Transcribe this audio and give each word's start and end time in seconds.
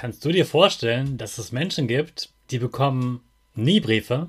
Kannst 0.00 0.24
du 0.24 0.30
dir 0.30 0.46
vorstellen, 0.46 1.18
dass 1.18 1.38
es 1.38 1.50
Menschen 1.50 1.88
gibt, 1.88 2.28
die 2.52 2.60
bekommen 2.60 3.20
nie 3.56 3.80
Briefe? 3.80 4.28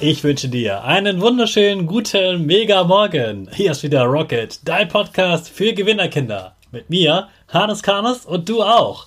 Ich 0.00 0.24
wünsche 0.24 0.48
dir 0.48 0.82
einen 0.82 1.20
wunderschönen 1.20 1.86
guten 1.86 2.44
Mega 2.44 2.82
Morgen. 2.82 3.48
Hier 3.54 3.70
ist 3.70 3.84
wieder 3.84 4.02
Rocket, 4.02 4.58
dein 4.64 4.88
Podcast 4.88 5.50
für 5.50 5.72
Gewinnerkinder. 5.72 6.56
Mit 6.72 6.90
mir, 6.90 7.28
Hannes 7.46 7.84
Karnes 7.84 8.26
und 8.26 8.48
du 8.48 8.60
auch. 8.60 9.06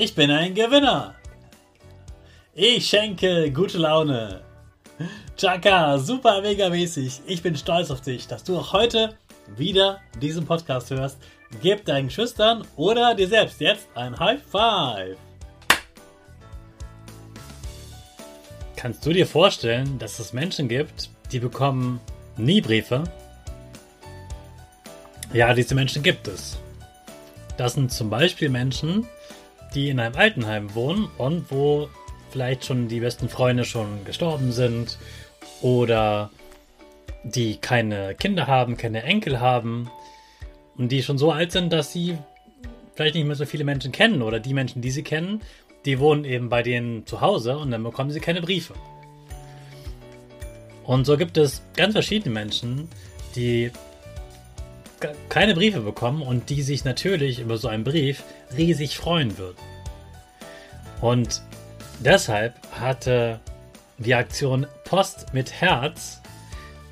Ich 0.00 0.14
bin 0.14 0.30
ein 0.30 0.54
Gewinner. 0.54 1.16
Ich 2.54 2.86
schenke 2.86 3.50
gute 3.50 3.78
Laune. 3.78 4.42
Chaka, 5.36 5.98
super 5.98 6.40
mega 6.40 6.68
mäßig. 6.68 7.22
Ich 7.26 7.42
bin 7.42 7.56
stolz 7.56 7.90
auf 7.90 8.00
dich, 8.00 8.28
dass 8.28 8.44
du 8.44 8.56
auch 8.56 8.72
heute 8.72 9.16
wieder 9.56 10.00
diesen 10.22 10.46
Podcast 10.46 10.90
hörst. 10.90 11.18
Gib 11.62 11.84
deinen 11.84 12.10
Schüchtern 12.10 12.64
oder 12.76 13.16
dir 13.16 13.26
selbst 13.26 13.60
jetzt 13.60 13.88
ein 13.96 14.16
High 14.16 14.40
Five. 14.40 15.16
Kannst 18.76 19.04
du 19.04 19.12
dir 19.12 19.26
vorstellen, 19.26 19.98
dass 19.98 20.20
es 20.20 20.32
Menschen 20.32 20.68
gibt, 20.68 21.10
die 21.32 21.40
bekommen 21.40 21.98
nie 22.36 22.60
Briefe? 22.60 23.02
Ja, 25.32 25.54
diese 25.54 25.74
Menschen 25.74 26.04
gibt 26.04 26.28
es. 26.28 26.56
Das 27.56 27.72
sind 27.72 27.92
zum 27.92 28.08
Beispiel 28.10 28.48
Menschen, 28.48 29.08
die 29.78 29.90
in 29.90 30.00
einem 30.00 30.16
Altenheim 30.16 30.74
wohnen 30.74 31.08
und 31.18 31.52
wo 31.52 31.88
vielleicht 32.30 32.64
schon 32.64 32.88
die 32.88 32.98
besten 32.98 33.28
Freunde 33.28 33.64
schon 33.64 34.04
gestorben 34.04 34.50
sind 34.50 34.98
oder 35.62 36.30
die 37.22 37.58
keine 37.58 38.16
Kinder 38.16 38.48
haben, 38.48 38.76
keine 38.76 39.04
Enkel 39.04 39.38
haben 39.38 39.88
und 40.76 40.90
die 40.90 41.04
schon 41.04 41.16
so 41.16 41.30
alt 41.30 41.52
sind, 41.52 41.72
dass 41.72 41.92
sie 41.92 42.18
vielleicht 42.96 43.14
nicht 43.14 43.24
mehr 43.24 43.36
so 43.36 43.46
viele 43.46 43.62
Menschen 43.62 43.92
kennen 43.92 44.20
oder 44.22 44.40
die 44.40 44.52
Menschen, 44.52 44.82
die 44.82 44.90
sie 44.90 45.04
kennen, 45.04 45.42
die 45.84 46.00
wohnen 46.00 46.24
eben 46.24 46.48
bei 46.48 46.64
denen 46.64 47.06
zu 47.06 47.20
Hause 47.20 47.56
und 47.56 47.70
dann 47.70 47.84
bekommen 47.84 48.10
sie 48.10 48.18
keine 48.18 48.40
Briefe. 48.40 48.74
Und 50.82 51.04
so 51.04 51.16
gibt 51.16 51.36
es 51.36 51.62
ganz 51.76 51.92
verschiedene 51.92 52.34
Menschen, 52.34 52.88
die 53.36 53.70
keine 55.28 55.54
Briefe 55.54 55.80
bekommen 55.80 56.22
und 56.22 56.50
die 56.50 56.62
sich 56.62 56.84
natürlich 56.84 57.40
über 57.40 57.56
so 57.56 57.68
einen 57.68 57.84
Brief 57.84 58.22
riesig 58.56 58.96
freuen 58.96 59.38
würden. 59.38 59.58
Und 61.00 61.42
deshalb 62.00 62.54
hatte 62.72 63.40
die 63.98 64.14
Aktion 64.14 64.66
Post 64.84 65.32
mit 65.32 65.52
Herz 65.52 66.20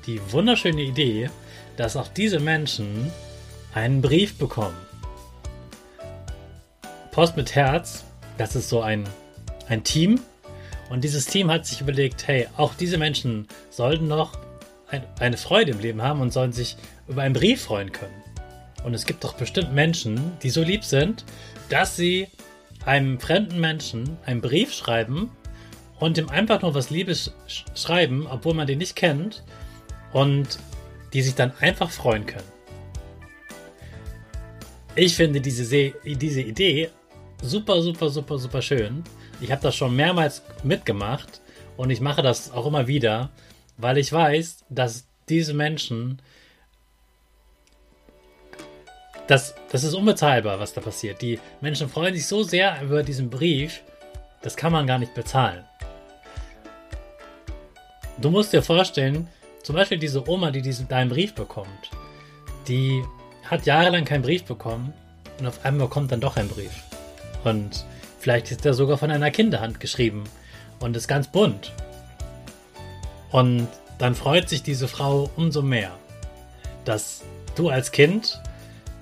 die 0.05 0.19
wunderschöne 0.31 0.81
Idee, 0.81 1.29
dass 1.75 1.97
auch 1.97 2.07
diese 2.07 2.39
Menschen 2.39 3.11
einen 3.73 4.01
Brief 4.01 4.37
bekommen. 4.37 4.77
Post 7.11 7.35
mit 7.35 7.55
Herz, 7.55 8.05
das 8.37 8.55
ist 8.55 8.69
so 8.69 8.81
ein, 8.81 9.03
ein 9.67 9.83
Team. 9.83 10.19
Und 10.89 11.03
dieses 11.03 11.25
Team 11.25 11.51
hat 11.51 11.65
sich 11.65 11.81
überlegt, 11.81 12.27
hey, 12.27 12.47
auch 12.55 12.73
diese 12.73 12.97
Menschen 12.97 13.47
sollten 13.69 14.07
noch 14.07 14.39
ein, 14.89 15.03
eine 15.19 15.37
Freude 15.37 15.71
im 15.71 15.79
Leben 15.79 16.01
haben 16.01 16.21
und 16.21 16.31
sollen 16.31 16.53
sich 16.53 16.77
über 17.07 17.21
einen 17.21 17.33
Brief 17.33 17.63
freuen 17.63 17.91
können. 17.91 18.23
Und 18.83 18.93
es 18.93 19.05
gibt 19.05 19.23
doch 19.23 19.33
bestimmt 19.33 19.73
Menschen, 19.73 20.33
die 20.43 20.49
so 20.49 20.61
lieb 20.61 20.83
sind, 20.83 21.25
dass 21.69 21.95
sie 21.95 22.27
einem 22.85 23.19
fremden 23.19 23.59
Menschen 23.59 24.17
einen 24.25 24.41
Brief 24.41 24.73
schreiben 24.73 25.31
und 25.99 26.17
ihm 26.17 26.29
einfach 26.29 26.61
nur 26.61 26.73
was 26.73 26.89
Liebes 26.89 27.33
sch 27.47 27.65
schreiben, 27.75 28.27
obwohl 28.29 28.53
man 28.53 28.67
den 28.67 28.77
nicht 28.77 28.95
kennt 28.95 29.43
und 30.13 30.59
die 31.13 31.21
sich 31.21 31.35
dann 31.35 31.51
einfach 31.59 31.89
freuen 31.89 32.25
können. 32.25 32.47
Ich 34.95 35.15
finde 35.15 35.41
diese, 35.41 35.93
diese 36.03 36.41
Idee 36.41 36.89
super, 37.41 37.81
super, 37.81 38.09
super, 38.09 38.37
super 38.37 38.61
schön. 38.61 39.03
Ich 39.41 39.51
habe 39.51 39.61
das 39.61 39.75
schon 39.75 39.95
mehrmals 39.95 40.41
mitgemacht 40.63 41.41
und 41.75 41.89
ich 41.89 42.01
mache 42.01 42.21
das 42.21 42.51
auch 42.51 42.65
immer 42.65 42.87
wieder, 42.87 43.29
weil 43.77 43.97
ich 43.97 44.11
weiß, 44.11 44.65
dass 44.69 45.07
diese 45.29 45.53
Menschen 45.53 46.21
das, 49.27 49.55
das 49.71 49.83
ist 49.83 49.93
unbezahlbar, 49.93 50.59
was 50.59 50.73
da 50.73 50.81
passiert. 50.81 51.21
Die 51.21 51.39
Menschen 51.61 51.89
freuen 51.89 52.15
sich 52.15 52.25
so 52.25 52.43
sehr 52.43 52.81
über 52.81 53.03
diesen 53.03 53.29
Brief, 53.29 53.81
das 54.41 54.55
kann 54.55 54.71
man 54.71 54.87
gar 54.87 54.99
nicht 54.99 55.13
bezahlen. 55.13 55.65
Du 58.19 58.31
musst 58.31 58.53
dir 58.53 58.63
vorstellen, 58.63 59.27
zum 59.63 59.75
Beispiel 59.75 59.99
diese 59.99 60.27
Oma, 60.27 60.51
die 60.51 60.61
diesen, 60.61 60.87
deinen 60.87 61.09
Brief 61.09 61.35
bekommt, 61.35 61.91
die 62.67 63.03
hat 63.43 63.65
jahrelang 63.65 64.05
keinen 64.05 64.23
Brief 64.23 64.43
bekommen 64.45 64.93
und 65.39 65.45
auf 65.45 65.63
einmal 65.65 65.87
bekommt 65.87 66.11
dann 66.11 66.21
doch 66.21 66.37
ein 66.37 66.47
Brief. 66.47 66.71
Und 67.43 67.85
vielleicht 68.19 68.49
ist 68.51 68.65
der 68.65 68.73
sogar 68.73 68.97
von 68.97 69.11
einer 69.11 69.31
Kinderhand 69.31 69.79
geschrieben 69.79 70.23
und 70.79 70.95
ist 70.95 71.07
ganz 71.07 71.31
bunt. 71.31 71.73
Und 73.31 73.67
dann 73.97 74.15
freut 74.15 74.49
sich 74.49 74.63
diese 74.63 74.87
Frau 74.87 75.29
umso 75.35 75.61
mehr, 75.61 75.91
dass 76.85 77.23
du 77.55 77.69
als 77.69 77.91
Kind 77.91 78.41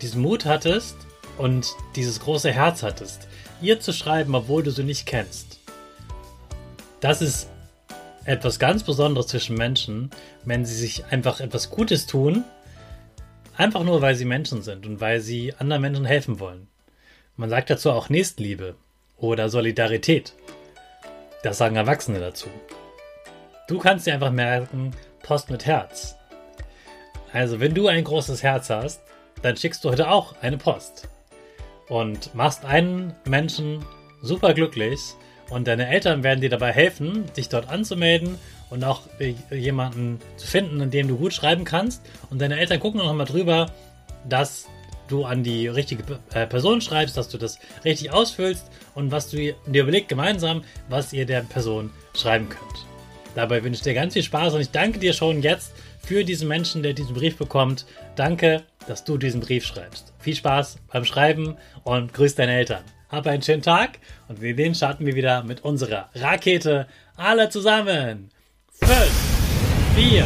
diesen 0.02 0.22
Mut 0.22 0.46
hattest 0.46 0.96
und 1.38 1.74
dieses 1.96 2.20
große 2.20 2.52
Herz 2.52 2.84
hattest, 2.84 3.28
ihr 3.62 3.80
zu 3.80 3.94
schreiben, 3.94 4.36
obwohl 4.36 4.64
du 4.64 4.72
sie 4.72 4.84
nicht 4.84 5.06
kennst. 5.06 5.60
Das 7.00 7.22
ist 7.22 7.50
etwas 8.24 8.58
ganz 8.58 8.84
Besonderes 8.84 9.28
zwischen 9.28 9.56
Menschen, 9.56 10.10
wenn 10.44 10.66
sie 10.66 10.76
sich 10.76 11.06
einfach 11.06 11.40
etwas 11.40 11.70
Gutes 11.70 12.08
tun, 12.08 12.44
einfach 13.56 13.84
nur 13.84 14.02
weil 14.02 14.16
sie 14.16 14.26
Menschen 14.26 14.62
sind 14.62 14.86
und 14.86 15.02
weil 15.02 15.20
sie 15.20 15.54
anderen 15.60 15.82
Menschen 15.82 16.06
helfen 16.06 16.40
wollen. 16.40 16.68
Man 17.38 17.50
sagt 17.50 17.70
dazu 17.70 17.92
auch 17.92 18.10
Nächstliebe 18.10 18.76
oder 19.18 19.50
Solidarität. 19.50 20.34
Das 21.44 21.58
sagen 21.58 21.76
Erwachsene 21.76 22.20
dazu. 22.20 22.48
Du 23.68 23.80
kannst 23.80 24.06
dir 24.06 24.14
einfach 24.14 24.32
merken, 24.32 24.92
Post 25.24 25.50
mit 25.50 25.66
Herz. 25.66 26.16
Also, 27.34 27.60
wenn 27.60 27.74
du 27.74 27.88
ein 27.88 28.04
großes 28.04 28.44
Herz 28.44 28.70
hast, 28.70 29.02
dann 29.42 29.58
schickst 29.58 29.84
du 29.84 29.90
heute 29.90 30.10
auch 30.10 30.36
eine 30.42 30.58
Post 30.58 31.10
und 31.90 32.34
machst 32.36 32.64
einen 32.64 33.14
Menschen 33.26 33.84
super 34.22 34.54
glücklich 34.54 35.00
und 35.50 35.68
deine 35.68 35.88
Eltern 35.88 36.24
werden 36.24 36.42
dir 36.42 36.50
dabei 36.50 36.72
helfen, 36.72 37.26
dich 37.36 37.50
dort 37.50 37.68
anzumelden 37.68 38.38
und 38.70 38.84
auch 38.84 39.02
jemanden 39.52 40.20
zu 40.38 40.46
finden, 40.48 40.82
in 40.82 40.92
dem 40.92 41.08
du 41.08 41.18
gut 41.18 41.34
schreiben 41.34 41.64
kannst. 41.64 42.04
Und 42.30 42.42
deine 42.42 42.60
Eltern 42.60 42.80
gucken 42.80 43.00
noch 43.00 43.14
mal 43.14 43.26
drüber, 43.26 43.72
dass 44.30 44.68
du 45.08 45.26
an 45.26 45.44
die 45.44 45.68
richtige 45.68 46.04
äh, 46.34 46.48
Person 46.48 46.82
schreibst, 46.82 47.18
dass 47.18 47.30
du 47.30 47.38
das 47.38 47.60
richtig 47.84 48.12
ausfüllst 48.12 48.70
und 48.94 49.12
was 49.12 49.30
du 49.30 49.38
dir 49.38 49.56
überlegt 49.84 50.10
gemeinsam, 50.10 50.64
was 50.88 51.14
ihr 51.14 51.26
der 51.26 51.42
Person 51.42 51.92
schreiben 52.16 52.50
könnt. 52.50 52.95
Dabei 53.36 53.64
wünsche 53.64 53.80
ich 53.80 53.84
dir 53.84 53.94
ganz 53.94 54.14
viel 54.14 54.24
Spaß 54.24 54.54
und 54.54 54.62
ich 54.62 54.72
danke 54.72 54.98
dir 54.98 55.14
schon 55.14 55.42
jetzt 55.42 55.74
für 56.00 56.24
diesen 56.24 56.48
Menschen, 56.48 56.82
der 56.82 56.94
diesen 56.94 57.14
Brief 57.14 57.38
bekommt. 57.38 57.86
Danke, 58.16 58.64
dass 58.88 59.04
du 59.04 59.18
diesen 59.18 59.42
Brief 59.42 59.66
schreibst. 59.66 60.14
Viel 60.20 60.36
Spaß 60.36 60.78
beim 60.92 61.04
Schreiben 61.06 61.58
und 61.84 62.14
grüß 62.14 62.36
deine 62.36 62.54
Eltern. 62.54 62.84
Hab 63.10 63.28
einen 63.28 63.44
schönen 63.44 63.62
Tag 63.62 64.00
und 64.30 64.42
wir 64.42 64.56
den 64.56 64.74
starten 64.74 65.06
wir 65.06 65.16
wieder 65.16 65.44
mit 65.44 65.64
unserer 65.64 66.10
Rakete. 66.16 66.88
Alle 67.18 67.50
zusammen. 67.50 68.32
5, 68.82 68.92
4, 69.96 70.26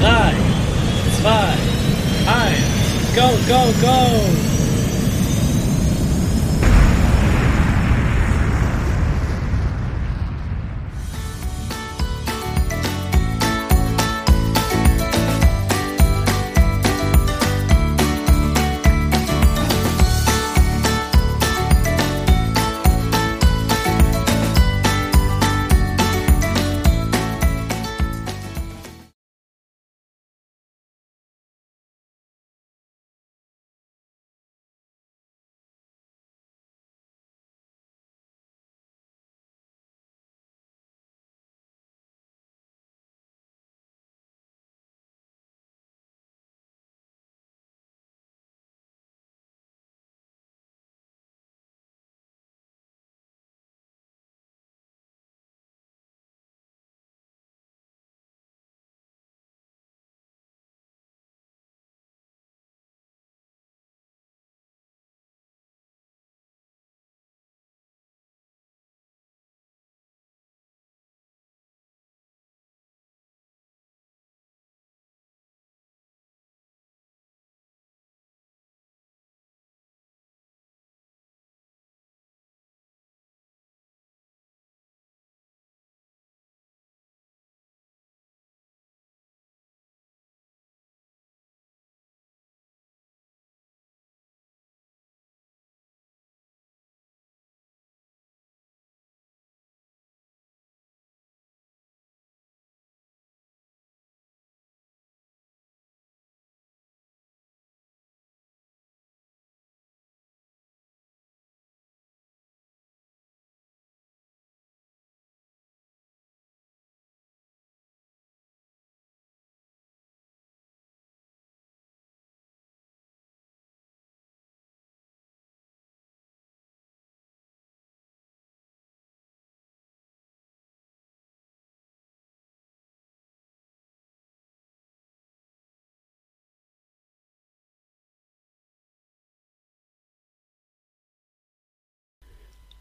3, 0.00 0.34
2, 1.22 1.30
1, 2.26 3.14
go, 3.14 3.28
go, 3.48 3.72
go! 3.80 4.47